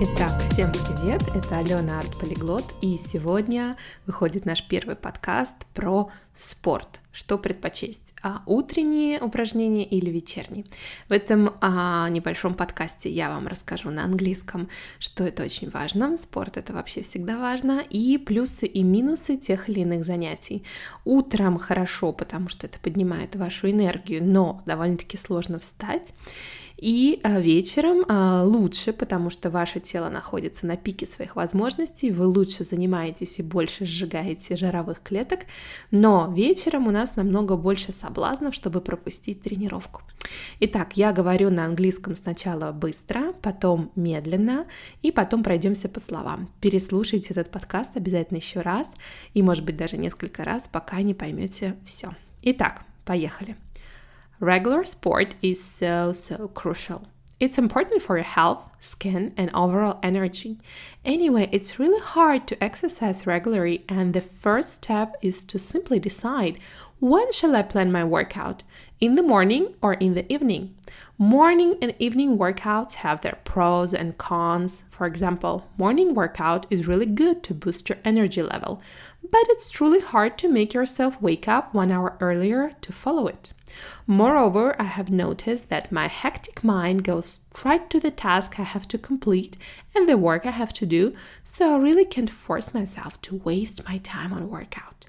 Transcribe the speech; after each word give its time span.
Итак, 0.00 0.30
всем 0.52 0.70
привет, 1.08 1.22
это 1.34 1.56
Алена 1.56 2.00
Арт 2.00 2.18
Полиглот, 2.18 2.66
и 2.82 2.98
сегодня 2.98 3.78
выходит 4.04 4.44
наш 4.44 4.62
первый 4.62 4.94
подкаст 4.94 5.54
про 5.72 6.10
спорт. 6.34 7.00
Что 7.12 7.38
предпочесть, 7.38 8.12
а, 8.22 8.42
утренние 8.44 9.18
упражнения 9.18 9.86
или 9.86 10.10
вечерние? 10.10 10.66
В 11.08 11.12
этом 11.12 11.54
а, 11.62 12.10
небольшом 12.10 12.52
подкасте 12.52 13.08
я 13.08 13.30
вам 13.30 13.46
расскажу 13.48 13.90
на 13.90 14.04
английском, 14.04 14.68
что 14.98 15.24
это 15.24 15.44
очень 15.44 15.70
важно, 15.70 16.18
спорт 16.18 16.58
это 16.58 16.74
вообще 16.74 17.02
всегда 17.02 17.38
важно, 17.38 17.82
и 17.88 18.18
плюсы 18.18 18.66
и 18.66 18.82
минусы 18.82 19.38
тех 19.38 19.70
или 19.70 19.80
иных 19.80 20.04
занятий. 20.04 20.62
Утром 21.06 21.56
хорошо, 21.56 22.12
потому 22.12 22.50
что 22.50 22.66
это 22.66 22.78
поднимает 22.80 23.34
вашу 23.34 23.70
энергию, 23.70 24.22
но 24.22 24.60
довольно-таки 24.66 25.16
сложно 25.16 25.58
встать. 25.58 26.12
И 26.78 27.18
а, 27.24 27.40
вечером 27.40 28.04
а, 28.06 28.44
лучше, 28.44 28.92
потому 28.92 29.30
что 29.30 29.50
ваше 29.50 29.80
тело 29.80 30.08
находится 30.08 30.64
на 30.64 30.76
пике 30.76 30.97
своих 31.06 31.36
возможностей, 31.36 32.10
вы 32.10 32.26
лучше 32.26 32.64
занимаетесь 32.64 33.38
и 33.38 33.42
больше 33.42 33.84
сжигаете 33.84 34.56
жировых 34.56 35.02
клеток, 35.02 35.40
но 35.90 36.32
вечером 36.34 36.86
у 36.86 36.90
нас 36.90 37.16
намного 37.16 37.56
больше 37.56 37.92
соблазнов, 37.92 38.54
чтобы 38.54 38.80
пропустить 38.80 39.42
тренировку. 39.42 40.02
Итак, 40.60 40.96
я 40.96 41.12
говорю 41.12 41.50
на 41.50 41.64
английском 41.64 42.16
сначала 42.16 42.72
быстро, 42.72 43.32
потом 43.42 43.92
медленно, 43.96 44.66
и 45.02 45.12
потом 45.12 45.42
пройдемся 45.42 45.88
по 45.88 46.00
словам. 46.00 46.50
Переслушайте 46.60 47.28
этот 47.30 47.50
подкаст 47.50 47.96
обязательно 47.96 48.38
еще 48.38 48.60
раз, 48.60 48.90
и 49.34 49.42
может 49.42 49.64
быть 49.64 49.76
даже 49.76 49.96
несколько 49.96 50.44
раз, 50.44 50.68
пока 50.70 51.00
не 51.02 51.14
поймете 51.14 51.76
все. 51.84 52.10
Итак, 52.42 52.84
поехали. 53.04 53.56
Regular 54.40 54.84
sport 54.84 55.34
is 55.42 55.58
so, 55.58 56.12
so 56.12 56.52
crucial. 56.52 57.02
It's 57.40 57.56
important 57.56 58.02
for 58.02 58.16
your 58.16 58.24
health, 58.24 58.72
skin, 58.80 59.32
and 59.36 59.48
overall 59.54 60.00
energy. 60.02 60.58
Anyway, 61.04 61.48
it's 61.52 61.78
really 61.78 62.00
hard 62.00 62.48
to 62.48 62.62
exercise 62.62 63.28
regularly, 63.28 63.84
and 63.88 64.12
the 64.12 64.20
first 64.20 64.72
step 64.72 65.14
is 65.22 65.44
to 65.44 65.58
simply 65.58 66.00
decide 66.00 66.58
when 66.98 67.30
shall 67.32 67.54
I 67.54 67.62
plan 67.62 67.92
my 67.92 68.02
workout? 68.02 68.64
In 68.98 69.14
the 69.14 69.22
morning 69.22 69.76
or 69.80 69.94
in 69.94 70.14
the 70.14 70.30
evening? 70.32 70.74
Morning 71.16 71.76
and 71.82 71.94
evening 71.98 72.38
workouts 72.38 72.94
have 72.94 73.20
their 73.20 73.38
pros 73.44 73.92
and 73.92 74.16
cons. 74.18 74.84
For 74.90 75.06
example, 75.06 75.68
morning 75.76 76.14
workout 76.14 76.66
is 76.70 76.86
really 76.86 77.06
good 77.06 77.42
to 77.44 77.54
boost 77.54 77.88
your 77.88 77.98
energy 78.04 78.42
level, 78.42 78.80
but 79.22 79.44
it's 79.48 79.68
truly 79.68 80.00
hard 80.00 80.38
to 80.38 80.48
make 80.48 80.74
yourself 80.74 81.20
wake 81.20 81.48
up 81.48 81.74
one 81.74 81.90
hour 81.90 82.16
earlier 82.20 82.72
to 82.80 82.92
follow 82.92 83.26
it. 83.26 83.52
Moreover, 84.06 84.74
I 84.80 84.84
have 84.84 85.10
noticed 85.10 85.68
that 85.68 85.92
my 85.92 86.08
hectic 86.08 86.64
mind 86.64 87.04
goes 87.04 87.38
straight 87.54 87.90
to 87.90 88.00
the 88.00 88.10
task 88.10 88.58
I 88.58 88.62
have 88.62 88.88
to 88.88 88.98
complete 88.98 89.56
and 89.94 90.08
the 90.08 90.16
work 90.16 90.46
I 90.46 90.52
have 90.52 90.72
to 90.74 90.86
do, 90.86 91.14
so 91.42 91.74
I 91.74 91.78
really 91.78 92.04
can't 92.04 92.30
force 92.30 92.72
myself 92.72 93.20
to 93.22 93.36
waste 93.44 93.86
my 93.86 93.98
time 93.98 94.32
on 94.32 94.50
workout. 94.50 95.06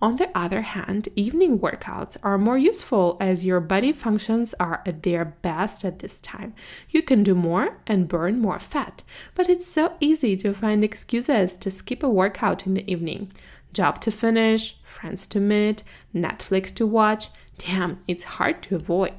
On 0.00 0.16
the 0.16 0.36
other 0.36 0.62
hand, 0.62 1.08
evening 1.14 1.60
workouts 1.60 2.16
are 2.24 2.36
more 2.36 2.58
useful 2.58 3.16
as 3.20 3.46
your 3.46 3.60
body 3.60 3.92
functions 3.92 4.52
are 4.58 4.82
at 4.84 5.04
their 5.04 5.24
best 5.24 5.84
at 5.84 6.00
this 6.00 6.18
time. 6.18 6.54
You 6.90 7.02
can 7.02 7.22
do 7.22 7.36
more 7.36 7.78
and 7.86 8.08
burn 8.08 8.40
more 8.40 8.58
fat, 8.58 9.04
but 9.36 9.48
it's 9.48 9.66
so 9.66 9.96
easy 10.00 10.36
to 10.38 10.52
find 10.54 10.82
excuses 10.82 11.56
to 11.58 11.70
skip 11.70 12.02
a 12.02 12.08
workout 12.08 12.66
in 12.66 12.74
the 12.74 12.90
evening. 12.90 13.30
Job 13.72 14.00
to 14.00 14.10
finish, 14.10 14.76
friends 14.82 15.26
to 15.28 15.40
meet, 15.40 15.84
Netflix 16.14 16.74
to 16.74 16.86
watch, 16.86 17.28
damn, 17.58 18.00
it's 18.08 18.24
hard 18.24 18.62
to 18.64 18.74
avoid. 18.76 19.12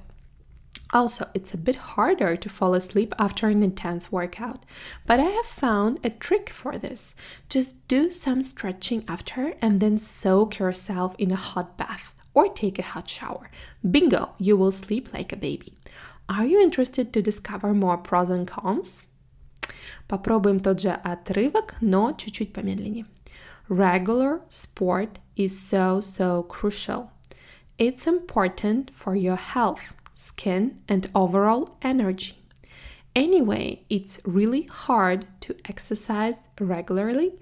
Also, 0.92 1.28
it's 1.34 1.52
a 1.52 1.58
bit 1.58 1.76
harder 1.76 2.34
to 2.34 2.48
fall 2.48 2.72
asleep 2.74 3.14
after 3.18 3.48
an 3.48 3.62
intense 3.62 4.10
workout, 4.10 4.64
but 5.06 5.20
I 5.20 5.24
have 5.24 5.44
found 5.44 6.00
a 6.02 6.08
trick 6.08 6.48
for 6.48 6.78
this. 6.78 7.14
Just 7.50 7.86
do 7.88 8.10
some 8.10 8.42
stretching 8.42 9.04
after 9.06 9.52
and 9.60 9.80
then 9.80 9.98
soak 9.98 10.58
yourself 10.58 11.14
in 11.18 11.30
a 11.30 11.36
hot 11.36 11.76
bath 11.76 12.14
or 12.32 12.48
take 12.48 12.78
a 12.78 12.82
hot 12.82 13.08
shower. 13.08 13.50
Bingo, 13.88 14.30
you 14.38 14.56
will 14.56 14.72
sleep 14.72 15.12
like 15.12 15.30
a 15.32 15.36
baby. 15.36 15.74
Are 16.28 16.46
you 16.46 16.60
interested 16.60 17.12
to 17.12 17.22
discover 17.22 17.74
more 17.74 17.98
pros 17.98 18.30
and 18.30 18.46
cons? 18.46 19.04
Попробуем 20.08 20.60
тот 20.60 20.80
же 20.80 20.90
отрывок, 21.04 21.74
но 21.82 22.12
чуть-чуть 22.12 22.52
помедленнее. 22.54 23.04
Regular 23.68 24.40
sport 24.48 25.18
is 25.36 25.58
so, 25.60 26.00
so 26.00 26.44
crucial. 26.44 27.10
It's 27.78 28.06
important 28.06 28.90
for 28.94 29.14
your 29.14 29.36
health, 29.36 29.92
skin, 30.13 30.79
and 30.87 31.09
overall 31.13 31.77
energy. 31.81 32.37
Anyway, 33.15 33.83
it's 33.89 34.19
really 34.25 34.63
hard 34.63 35.25
to 35.41 35.55
exercise 35.69 36.45
regularly, 36.59 37.33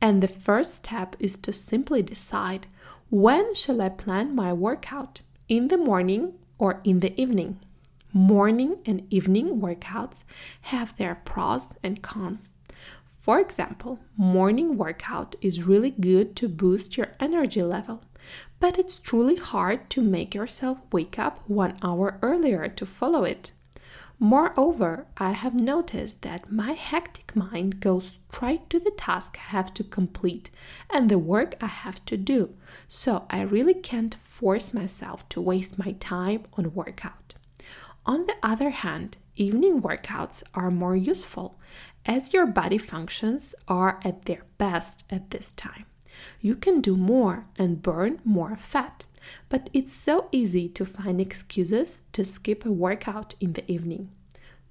and 0.00 0.22
the 0.22 0.28
first 0.28 0.74
step 0.74 1.14
is 1.20 1.36
to 1.36 1.52
simply 1.52 2.02
decide 2.02 2.66
when 3.10 3.54
shall 3.54 3.80
I 3.82 3.90
plan 3.90 4.34
my 4.34 4.52
workout? 4.52 5.20
In 5.48 5.68
the 5.68 5.76
morning 5.76 6.34
or 6.58 6.80
in 6.84 7.00
the 7.00 7.20
evening? 7.20 7.58
Morning 8.12 8.78
and 8.86 9.06
evening 9.10 9.60
workouts 9.60 10.24
have 10.62 10.96
their 10.96 11.16
pros 11.16 11.68
and 11.82 12.02
cons. 12.02 12.56
For 13.18 13.38
example, 13.38 14.00
morning 14.16 14.76
workout 14.76 15.36
is 15.40 15.64
really 15.64 15.90
good 15.90 16.34
to 16.36 16.48
boost 16.48 16.96
your 16.96 17.12
energy 17.20 17.62
level 17.62 18.02
but 18.60 18.78
it's 18.78 18.96
truly 18.96 19.36
hard 19.36 19.90
to 19.90 20.02
make 20.02 20.34
yourself 20.34 20.78
wake 20.92 21.18
up 21.18 21.40
one 21.48 21.76
hour 21.82 22.18
earlier 22.22 22.68
to 22.68 22.86
follow 22.86 23.24
it. 23.24 23.52
Moreover, 24.22 25.06
I 25.16 25.32
have 25.32 25.58
noticed 25.58 26.20
that 26.22 26.52
my 26.52 26.72
hectic 26.72 27.34
mind 27.34 27.80
goes 27.80 28.18
straight 28.30 28.68
to 28.68 28.78
the 28.78 28.90
task 28.90 29.38
I 29.38 29.50
have 29.52 29.72
to 29.74 29.82
complete 29.82 30.50
and 30.90 31.10
the 31.10 31.18
work 31.18 31.54
I 31.62 31.68
have 31.68 32.04
to 32.04 32.18
do, 32.18 32.54
so 32.86 33.24
I 33.30 33.40
really 33.40 33.72
can't 33.72 34.14
force 34.14 34.74
myself 34.74 35.26
to 35.30 35.40
waste 35.40 35.78
my 35.78 35.92
time 35.92 36.44
on 36.58 36.74
workout. 36.74 37.32
On 38.04 38.26
the 38.26 38.36
other 38.42 38.70
hand, 38.70 39.16
evening 39.36 39.80
workouts 39.80 40.42
are 40.54 40.70
more 40.70 40.96
useful 40.96 41.58
as 42.04 42.34
your 42.34 42.44
body 42.44 42.78
functions 42.78 43.54
are 43.68 44.00
at 44.04 44.26
their 44.26 44.42
best 44.58 45.02
at 45.08 45.30
this 45.30 45.52
time. 45.52 45.86
You 46.40 46.56
can 46.56 46.80
do 46.80 46.96
more 46.96 47.46
and 47.56 47.82
burn 47.82 48.20
more 48.24 48.56
fat, 48.56 49.04
but 49.48 49.70
it's 49.72 49.92
so 49.92 50.28
easy 50.32 50.68
to 50.70 50.84
find 50.84 51.20
excuses 51.20 52.00
to 52.12 52.24
skip 52.24 52.64
a 52.64 52.72
workout 52.72 53.34
in 53.40 53.52
the 53.52 53.70
evening. 53.70 54.10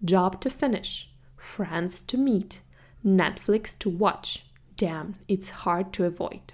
Job 0.04 0.42
to 0.42 0.50
finish, 0.50 1.12
friends 1.38 2.02
to 2.02 2.18
meet, 2.18 2.62
Netflix 3.06 3.78
to 3.80 3.90
watch. 3.90 4.46
Damn, 4.76 5.16
it's 5.28 5.50
hard 5.50 5.94
to 5.94 6.06
avoid. 6.06 6.54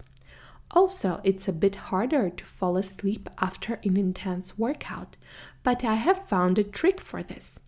Also, 0.71 1.21
it's 1.23 1.47
a 1.47 1.53
bit 1.53 1.75
harder 1.75 2.29
to 2.29 2.45
fall 2.45 2.75
asleep 2.75 3.29
after 3.39 3.79
an 3.83 3.97
intense 3.97 4.57
workout, 4.57 5.15
but 5.63 5.83
I 5.83 5.95
have 5.95 6.27
found 6.27 6.57
a 6.57 6.63
trick 6.63 6.99
for 6.99 7.23
this. 7.23 7.59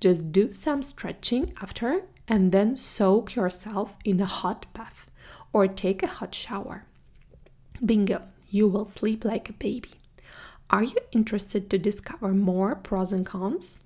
Just 0.00 0.32
do 0.32 0.52
some 0.52 0.82
stretching 0.82 1.52
after 1.60 2.02
and 2.28 2.52
then 2.52 2.76
soak 2.76 3.34
yourself 3.34 3.96
in 4.04 4.20
a 4.20 4.26
hot 4.26 4.66
bath 4.74 5.10
or 5.56 5.66
take 5.66 6.02
a 6.02 6.06
hot 6.06 6.34
shower. 6.34 6.84
Bingo, 7.82 8.20
you 8.50 8.68
will 8.68 8.84
sleep 8.84 9.24
like 9.24 9.48
a 9.48 9.54
baby. 9.54 9.94
Are 10.68 10.82
you 10.82 10.98
interested 11.12 11.70
to 11.70 11.78
discover 11.78 12.34
more 12.34 12.74
pros 12.74 13.10
and 13.10 13.24
cons? 13.24 13.76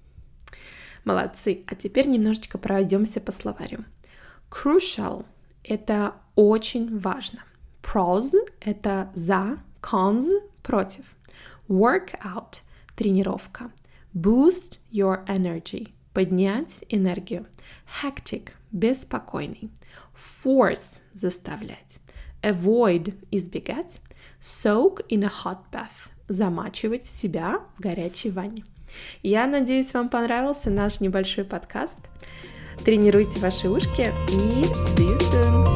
Молодцы, 1.04 1.62
а 1.68 1.76
теперь 1.76 2.08
немножечко 2.08 2.58
пройдемся 2.58 3.20
по 3.20 3.30
словарю. 3.30 3.84
Crucial– 4.50 5.26
это 5.64 6.14
очень 6.34 6.98
важно. 6.98 7.44
Pros– 7.82 8.34
это 8.60 9.12
за, 9.14 9.60
cons– 9.80 10.26
против. 10.64 11.04
Workout– 11.68 12.62
тренировка. 12.96 13.70
Boost 14.12 14.80
your 14.90 15.24
energy– 15.28 15.92
поднять 16.12 16.84
энергию. 16.88 17.46
Hectic– 18.02 18.50
беспокойный. 18.72 19.70
Force– 20.44 21.00
заставлять. 21.14 21.98
Avoid– 22.42 23.14
избегать. 23.30 24.00
Soak 24.40 25.06
in 25.08 25.24
a 25.24 25.32
hot 25.44 25.58
bath– 25.72 26.08
замачивать 26.28 27.04
себя 27.04 27.60
в 27.76 27.80
горячей 27.80 28.30
ванне. 28.30 28.64
Я 29.22 29.46
надеюсь, 29.46 29.92
вам 29.94 30.08
понравился 30.08 30.70
наш 30.70 31.00
небольшой 31.00 31.44
подкаст. 31.44 31.98
Тренируйте 32.84 33.38
ваши 33.40 33.68
ушки 33.68 34.12
и 34.28 34.64
see 34.64 35.06
you 35.06 35.18
soon! 35.30 35.69